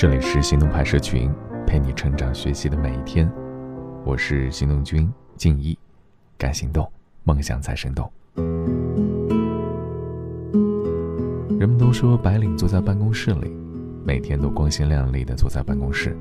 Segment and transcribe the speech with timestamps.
[0.00, 1.30] 这里是行动派社群，
[1.66, 3.30] 陪你成长学习的每一天。
[4.02, 5.78] 我是行动君静怡，
[6.38, 6.90] 敢行动，
[7.22, 8.10] 梦想才生动。
[11.58, 13.54] 人们都说白领坐在办公室里，
[14.02, 16.16] 每天都光鲜亮丽的坐在办公室，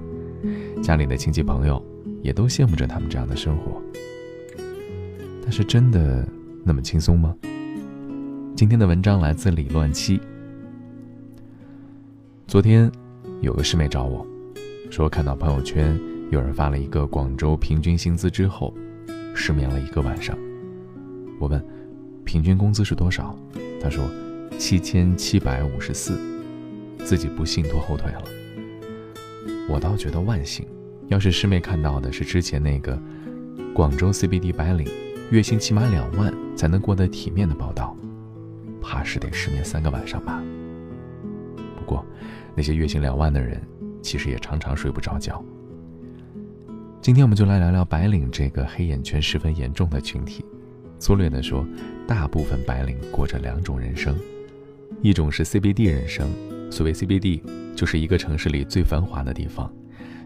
[0.83, 1.81] 家里的亲戚朋友
[2.21, 3.81] 也都羡慕着他们这样的生活。
[5.41, 6.27] 但是真的
[6.65, 7.33] 那么轻松吗？
[8.57, 10.19] 今天的文章来自李乱七。
[12.45, 12.91] 昨天。
[13.41, 14.27] 有个师妹找我，
[14.89, 15.97] 说看到朋友圈
[16.29, 18.73] 有人发了一个广州平均薪资之后，
[19.33, 20.37] 失眠了一个晚上。
[21.39, 21.63] 我问，
[22.25, 23.33] 平均工资是多少？
[23.81, 24.03] 她说，
[24.57, 26.19] 七千七百五十四，
[27.05, 28.23] 自己不信拖后腿了。
[29.69, 30.65] 我倒觉得万幸，
[31.07, 33.01] 要是师妹看到的是之前那个
[33.73, 34.85] 广州 CBD 白领
[35.31, 37.95] 月薪起码两万才能过得体面的报道，
[38.81, 40.43] 怕是得失眠三个晚上吧。
[41.89, 42.05] 过。
[42.55, 43.59] 那些月薪两万的人，
[44.01, 45.43] 其实也常常睡不着觉。
[47.01, 50.45] 今天我们就来聊聊白领这个黑眼圈十分严重的群体。
[50.99, 51.65] 粗略地说，
[52.05, 54.15] 大部分白领过着两种人生：
[55.01, 56.29] 一种是 CBD 人生，
[56.69, 57.41] 所谓 CBD，
[57.75, 59.71] 就是一个城市里最繁华的地方，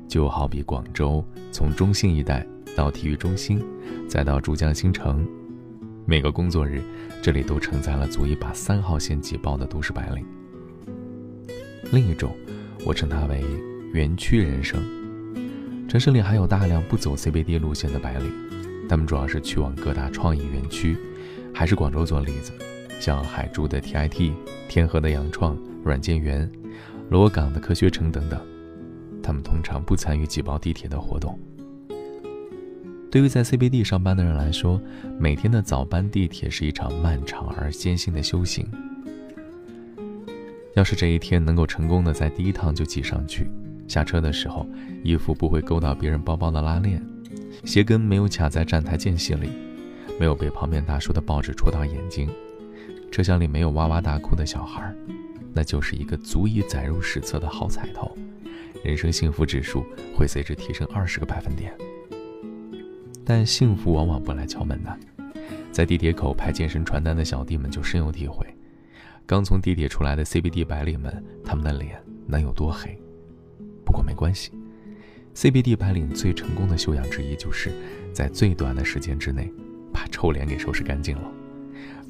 [0.08, 2.46] 就好比广州，从中心一带
[2.76, 3.64] 到体育中心，
[4.10, 5.26] 再到珠江新城，
[6.08, 6.82] 每个工作日，
[7.22, 10.26] 这里都承载了足以把三号线挤爆的都市白领。
[11.94, 12.36] 另一种，
[12.84, 13.46] 我称它为
[13.94, 14.84] 园区人生。
[15.88, 18.34] 城市里还有大量不走 CBD 路线的白领，
[18.90, 20.98] 他们主要是去往各大创意园区，
[21.54, 22.52] 还是广州做例子，
[23.00, 24.34] 像海珠的 TIT、
[24.68, 26.52] 天河的洋创、软件园、
[27.12, 28.42] 罗岗的科学城等等。
[29.22, 31.40] 他们通常不参与挤爆地铁的活动。
[33.12, 34.82] 对于在 CBD 上班的人来说，
[35.20, 38.68] 每天的早班地铁是一场漫长而艰辛的修行。
[40.76, 43.50] 要是这一天能够成功的在第一趟就挤上去，
[43.88, 44.68] 下车的时候
[45.04, 47.02] 衣服不会勾到别人包包的拉链，
[47.64, 49.50] 鞋跟没有卡在站台间隙里，
[50.20, 52.28] 没有被旁边大叔的报纸戳到眼睛，
[53.12, 54.92] 车厢里没有哇哇大哭的小孩，
[55.54, 58.12] 那就是一个足以载入史册的好彩头，
[58.84, 59.86] 人生幸福指数
[60.16, 61.72] 会随之提升二十个百分点。
[63.24, 64.98] 但幸福往往不来敲门的，
[65.72, 68.46] 在地铁口拍健身传单的小弟们就深有体会。
[69.26, 71.98] 刚从地铁出来的 CBD 白领们，他们的脸
[72.28, 72.98] 能有多黑？
[73.86, 74.52] 不过没关系
[75.34, 77.72] ，CBD 白领最成功的修养之一，就是
[78.12, 79.50] 在最短的时间之内，
[79.94, 81.32] 把臭脸给收拾干净了。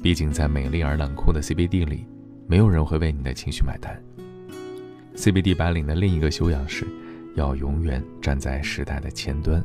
[0.02, 2.04] 毕竟在美丽而冷酷的 CBD 里，
[2.48, 4.02] 没有人会为你的情绪买单。
[5.14, 6.84] CBD 白领的另一个修养是，
[7.36, 9.62] 要永远站在时代的前端。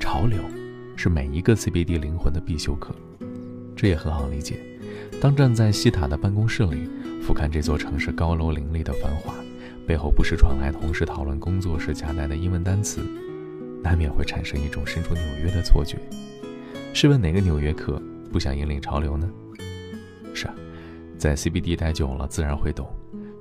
[0.00, 0.42] 潮流，
[0.96, 2.92] 是每一个 CBD 灵魂的必修课。
[3.76, 4.56] 这也很好理解。
[5.20, 6.88] 当站在西塔的办公室里，
[7.20, 9.34] 俯瞰这座城市高楼林立的繁华，
[9.86, 13.00] 背后不时传来同事讨论工作时夹带的英文单词，
[13.82, 15.98] 难免会产生一种身处纽约的错觉。
[16.94, 18.00] 试问哪个纽约客
[18.32, 19.28] 不想引领潮流呢？
[20.32, 20.54] 是啊，
[21.18, 22.88] 在 CBD 待久了，自然会懂，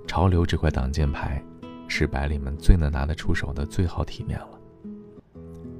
[0.07, 1.41] 潮流这块挡箭牌，
[1.87, 4.49] 是白领们最能拿得出手的最好体面了。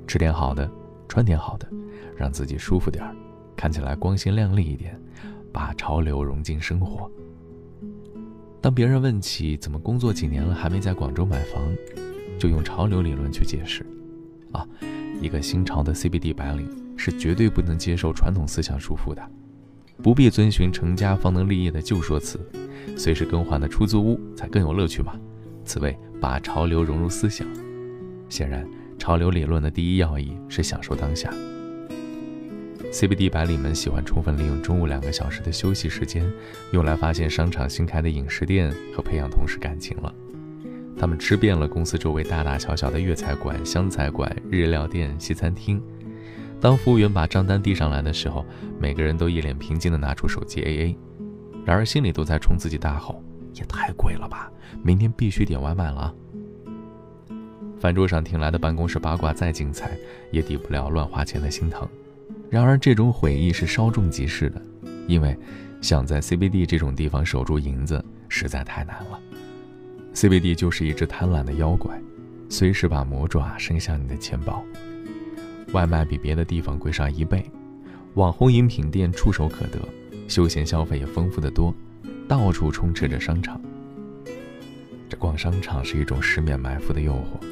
[0.06, 0.70] 吃点好的，
[1.08, 1.68] 穿点好的，
[2.16, 3.16] 让自己舒服点儿，
[3.56, 5.00] 看起来光鲜亮丽一点。
[5.58, 7.10] 把潮流融进生活。
[8.62, 11.64] 当别人问起怎么工作几年了还没在广州买房，
[12.38, 13.84] 就用潮流理论去解释。
[14.52, 14.64] 啊，
[15.20, 19.32] 一个新潮的 CBD 白领是绝对不能接受传统思想束缚的，
[20.04, 22.40] 不必遵循成家方能立业的旧说辞，
[22.96, 25.20] 随时更换的出租屋才更有乐趣嘛。
[25.66, 27.48] 此谓把潮流融入思想。
[28.30, 28.64] 显然，
[29.00, 31.34] 潮流理论的第一要义是享受当下。
[32.92, 36.26] CBD 白领们喜欢充分利用中午两个小时的休息时间，
[36.72, 40.14] 用来发现商场新开的饮食店和培养同事感情了。
[40.98, 45.82] 他们吃遍了公司周围大大小小的粤菜馆、湘菜馆、日料店、西餐厅。
[46.60, 48.44] 当服务员把账单递上来的时候，
[48.80, 50.96] 每个人都一脸平静地拿出手机 AA，
[51.64, 53.22] 然而心里都在冲自己大吼
[53.54, 54.52] ：“也太贵了吧！
[54.82, 56.12] 明天必须点外卖了。”
[57.80, 59.92] 饭桌上听来的办公室八卦再精彩，
[60.32, 61.88] 也抵不了乱花钱的心疼。
[62.50, 64.62] 然而，这种悔意是稍纵即逝的，
[65.06, 65.38] 因为
[65.82, 69.20] 想在 CBD 这种地方守住银子实在太难了。
[70.14, 72.02] CBD 就是一只贪婪的妖怪，
[72.50, 74.64] 随时把魔爪伸向你的钱包。
[75.74, 77.44] 外卖比别的地方贵上一倍，
[78.14, 79.80] 网红饮品店触手可得，
[80.30, 81.76] 休闲消费也丰富得多，
[82.30, 83.62] 到处充斥着商场。
[85.10, 87.46] 这逛商场是一种十面埋伏的诱惑，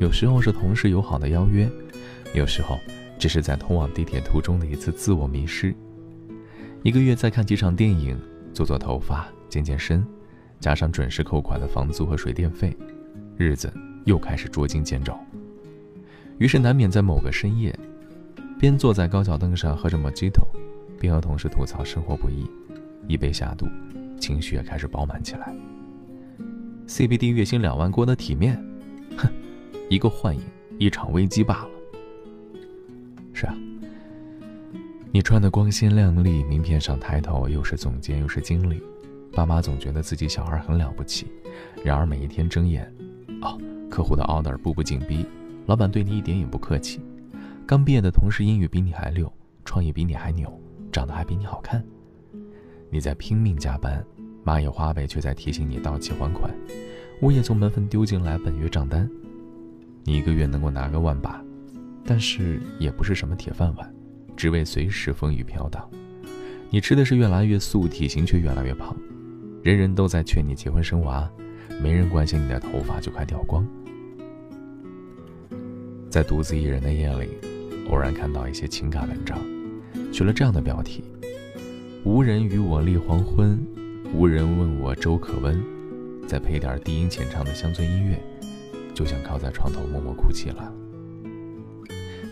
[0.00, 1.70] 有时候是同事友好的邀约，
[2.32, 2.78] 有时候。
[3.18, 5.74] 只是在通往地铁途中的一次自我迷失。
[6.82, 8.16] 一个月再看几场电影，
[8.52, 10.06] 做做头发，健健身，
[10.60, 12.76] 加上准时扣款的房租和水电费，
[13.36, 13.72] 日子
[14.04, 15.12] 又开始捉襟见肘。
[16.38, 17.76] 于是难免在某个深夜，
[18.60, 20.46] 边坐在高脚凳上喝着 Mojito，
[21.00, 22.48] 边和同事吐槽生活不易，
[23.08, 23.66] 一杯下肚，
[24.20, 25.52] 情绪也开始饱满起来。
[26.86, 28.56] CBD 月薪两万过得体面，
[29.16, 29.28] 哼，
[29.90, 30.42] 一个幻影，
[30.78, 31.70] 一场危机罢了。
[33.38, 33.54] 是啊，
[35.12, 38.82] 你穿的光鲜亮丽，名片上抬头又是总监又是经理，
[39.32, 41.28] 爸妈总觉得自己小孩很了不起，
[41.84, 42.92] 然而每一天睁眼，
[43.40, 43.56] 哦，
[43.88, 45.24] 客户的 order 步步紧逼。
[45.66, 47.00] 老板对你一点也不客气，
[47.64, 49.32] 刚毕业的同事英语比你还溜，
[49.64, 50.52] 创业比你还牛，
[50.90, 51.80] 长得还比你好看。
[52.90, 54.04] 你在拼命加班，
[54.44, 56.52] 蚂蚁花呗却在提醒你到期还款，
[57.22, 59.08] 物业从门缝丢进来本月账单。
[60.02, 61.40] 你一个月能够拿个万把，
[62.08, 63.94] 但是也不是什么铁饭碗，
[64.34, 65.86] 职位随时风雨飘荡。
[66.70, 68.96] 你吃的是越来越素，体型却越来越胖，
[69.62, 71.30] 人人都在劝你结婚生娃，
[71.82, 73.62] 没人关心你的头发就快掉光。
[76.08, 77.28] 在独自一人的夜里，
[77.90, 79.38] 偶然看到一些情感文章，
[80.10, 81.04] 取了这样的标题
[82.04, 83.62] ：“无人与我立黄昏，
[84.14, 85.62] 无人问我粥可温。”
[86.26, 88.18] 再配点低音浅唱的乡村音乐，
[88.94, 90.72] 就想靠在床头默默哭泣了。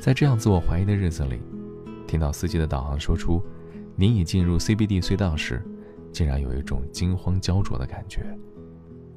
[0.06, 1.40] 在这样自我怀疑的日子里，
[2.06, 3.42] 听到司机的导航说出
[3.98, 5.60] “您已进入 CBD 隧道”时，
[6.12, 8.24] 竟然有一种惊慌焦灼的感觉。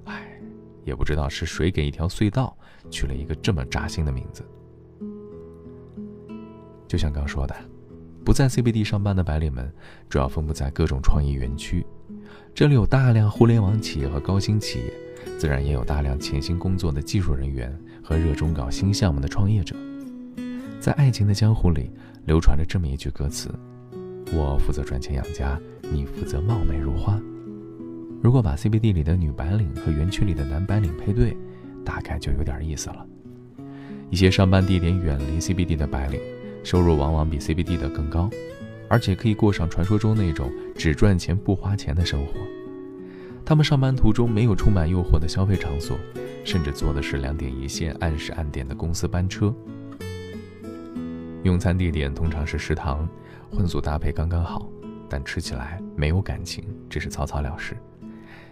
[0.05, 0.41] 唉，
[0.83, 2.57] 也不知道是谁给一条隧道。
[2.89, 4.43] 取了一个这么扎心的名字，
[6.87, 7.55] 就像刚说的，
[8.25, 9.71] 不在 CBD 上班的白领们
[10.09, 11.85] 主要分布在各种创意园区，
[12.51, 14.93] 这里有大量互联网企业和高新企业，
[15.37, 19.75] 自然也有大量潜心工作的技术人员和热衷搞新项目的创业者。
[20.89, 21.91] 在爱情的江湖里，
[22.25, 23.53] 流传着这么一句歌词
[24.33, 27.21] ：“我负责赚钱养家，你负责貌美如花。”
[28.23, 31.37] 如果把 CBD 里的女白领和园区里的男白领配对，
[31.85, 33.05] 大概就有点意思了。
[34.09, 36.19] 一些上班地点远离 CBD 的白领，
[36.63, 38.27] 收入往往比 CBD 的更高，
[38.87, 42.31] 而且可以过上传说中那种只赚钱不花钱的生活。
[43.45, 45.99] 他们上班途中没有充满诱惑的消费场所，
[46.43, 49.53] 甚至坐的是两点一线、按时按点的公司班车。
[51.43, 53.07] 用餐地点通常是食堂，
[53.49, 54.69] 荤素搭配刚刚好，
[55.09, 57.77] 但吃起来没有感情，只是草草了事。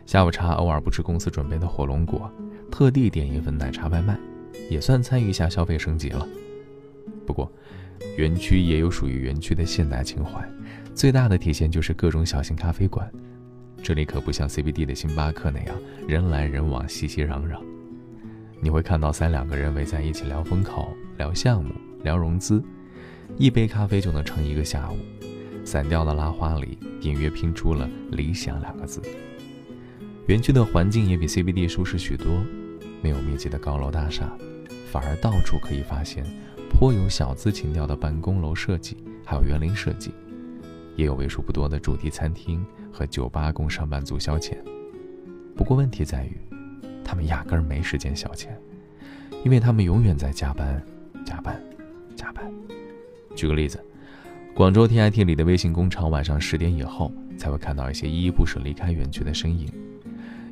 [0.06, 2.32] 下午茶偶尔不吃公司准备的火龙果。
[2.70, 4.18] 特地点一份奶茶外卖，
[4.70, 6.28] 也算参与一下消费升级了。
[7.26, 7.52] 不过，
[8.18, 10.46] 园区也有属于园区的现代情怀，
[10.94, 13.10] 最大的体现就是各种小型咖啡馆。
[13.82, 15.76] 这里可不像 CBD 的星巴克那样
[16.08, 17.58] 人来人往、熙熙攘攘。
[18.60, 21.72] 你会看到三两个人围在一起聊风口、聊项目、
[22.04, 22.62] 聊融资，
[23.36, 24.98] 一杯咖啡就能撑一个下午。
[25.66, 29.02] 散掉的拉花里隐约拼出了“理想”两个字。
[30.28, 32.42] 园区的环境也比 CBD 舒适许多，
[33.02, 34.32] 没有密集的高楼大厦，
[34.90, 36.26] 反而到处可以发现
[36.70, 38.96] 颇有小资情调的办公楼设计，
[39.26, 40.12] 还有园林设计，
[40.96, 44.58] 也有为数不多的主题餐厅和酒吧供上班族消遣。
[45.54, 46.38] 不过问题在于，
[47.04, 48.48] 他们压根儿没时间消遣，
[49.44, 50.82] 因为他们永远在加班、
[51.26, 51.62] 加班、
[52.16, 52.50] 加班。
[53.38, 53.80] 举个例子，
[54.56, 59.72] 广州 TIT 里的微信工厂晚上十点以后才会看到一些依依不舍离开园区的身影。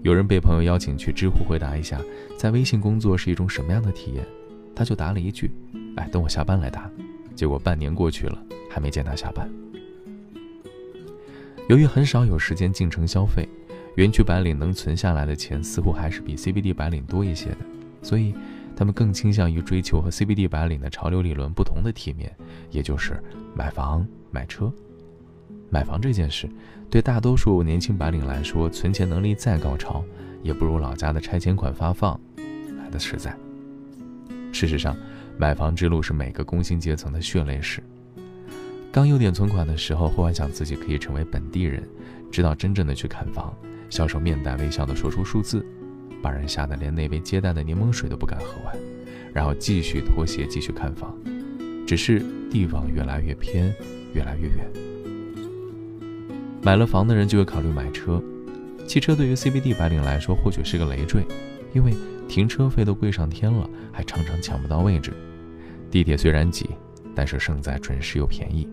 [0.03, 1.99] 有人被朋友邀请去知乎回答一下，
[2.37, 4.23] 在微信工作是一种什么样的体验，
[4.75, 5.49] 他就答了一句
[5.97, 6.87] ：“哎，等我下班来答。”
[7.33, 8.39] 结果半年过去了，
[8.69, 9.49] 还没见他下班。
[11.67, 13.49] 由于很少有时间进城消费，
[13.95, 17.57] 园区白领能存下来的钱似乎还是比 CBD 白领多一些的，
[18.03, 18.35] 所以
[18.75, 22.35] 他们更倾向于追求和 CBD 白领的潮流理论不同的体面，
[22.71, 23.21] 也就是
[23.55, 24.71] 买房买车。
[25.69, 26.47] 买房这件事，
[26.89, 30.03] 对大多数年轻白领来说，存钱能力再高超，
[30.43, 32.19] 也不如老家的拆迁款发放
[32.77, 33.35] 来的实在。
[34.51, 34.95] 事实上，
[35.37, 37.81] 买房之路是每个工薪阶层的血泪史。
[38.91, 41.83] 刚有点存款的时候，幻想自己可以成为本地人，
[42.31, 43.53] 直到真正的去看房，
[43.89, 45.65] 销售面带微笑的说出数字，
[46.25, 48.75] 把人吓得连那杯接待的柠檬水都不敢喝完，
[49.31, 51.15] 然后继续脱鞋继续看房，
[51.85, 53.71] 只是地方越来越偏，
[54.15, 54.67] 越来越远。
[56.63, 58.19] 买了房的人就会考虑买车，
[58.87, 61.23] 汽车对于 CBD 白领来说或许是个累赘，
[61.73, 61.93] 因为
[62.27, 65.13] 停车费都贵上天了，还常常抢不到位置。
[65.91, 66.71] 地铁虽然挤，
[67.13, 68.67] 但是胜在准时又便宜。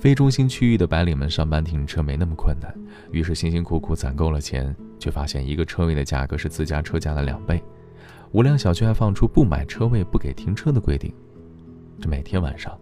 [0.00, 2.74] 非中心区域的白领们上班停车没那么困难，
[3.12, 7.62] 于是辛辛苦苦攒够了钱，却发现一个车位的价格是自家车价的两倍。
[8.32, 11.12] 无良小区还放出不买车位不给停车的规定，
[12.00, 12.74] 这每天晚上。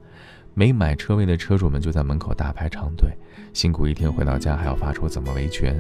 [0.54, 3.10] 没买车位的车主们就在门口大排长队，
[3.52, 5.76] 辛苦一天回到家还要发愁怎么维权，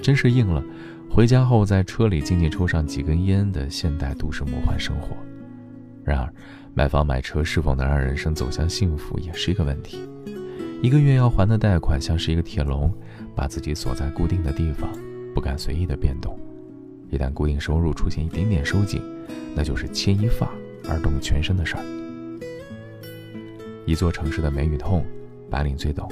[0.00, 0.64] 真是应了
[1.10, 5.14] 回家后在车里静静抽上几根烟的现代都市魔幻生活。
[6.02, 6.32] 然而，
[6.72, 10.00] 买房买车是否能让人生走向幸福，也是一个问题。
[10.84, 12.92] 一个月要还的贷款像是一个铁笼，
[13.34, 14.86] 把自己锁在固定的地方，
[15.34, 16.38] 不敢随意的变动。
[17.08, 19.00] 一旦固定收入出现一点点收紧，
[19.56, 20.46] 那就是牵一发
[20.86, 21.82] 而动全身的事儿。
[23.86, 25.06] 一座城市的美与痛，
[25.48, 26.06] 白领最懂。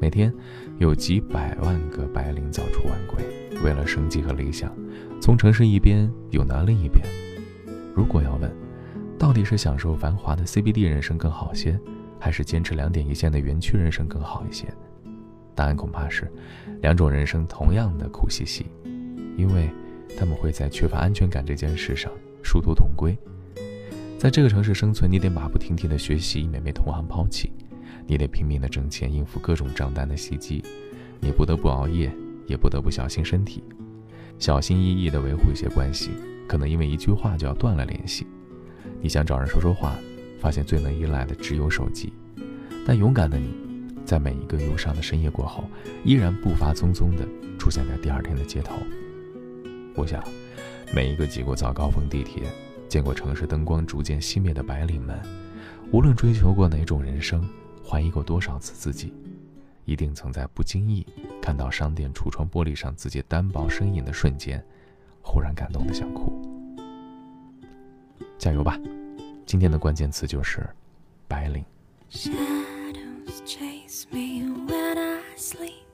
[0.00, 0.34] 每天
[0.78, 3.24] 有几百万个白领早出晚归，
[3.62, 4.76] 为了生计和理想，
[5.22, 7.00] 从城市一边涌到另一边。
[7.94, 8.52] 如果要问，
[9.16, 11.78] 到底是享受繁华的 CBD 人生更好些，
[12.18, 14.66] 还是坚持两点一线的园区人生更好一些？
[15.54, 16.30] 答案恐怕是，
[16.80, 18.66] 两种人生同样的苦兮兮，
[19.36, 19.68] 因为
[20.16, 23.16] 他们会在缺乏安全感这件事上殊途同归。
[24.18, 27.50] 在这个城市生存，你得马不停蹄的学习，以免被同行抛弃；
[28.06, 30.62] 你得拼命的挣钱，应付各种账单的袭击；
[31.20, 32.12] 你不得不熬夜，
[32.46, 33.62] 也不得不小心身体，
[34.38, 36.10] 小心翼翼地维护一些关系，
[36.48, 38.26] 可能因为一句话就要断了联系。
[39.00, 39.96] 你想找人说说话，
[40.40, 42.12] 发现最能依赖的只有手机。
[42.86, 43.54] 但勇敢的你，
[44.04, 45.64] 在每一个忧伤的深夜过后，
[46.04, 47.28] 依然步伐匆匆地
[47.58, 48.74] 出现在第二天的街头。
[49.94, 50.22] 我想，
[50.94, 52.44] 每一个挤过早高峰地铁、
[52.88, 55.20] 见过城市灯光逐渐熄灭的白领们，
[55.92, 57.46] 无论追求过哪种人生，
[57.86, 59.12] 怀疑过多少次自己，
[59.84, 61.06] 一定曾在不经意
[61.42, 64.64] 看到商店橱窗玻璃上自己单薄身影的瞬间，
[65.20, 66.40] 忽然感动的想哭。
[68.38, 68.78] 加油吧！
[69.48, 70.68] 今天的关键词就是
[71.26, 71.64] 白领。
[75.38, 75.87] has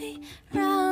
[0.00, 0.22] me
[0.54, 0.89] round.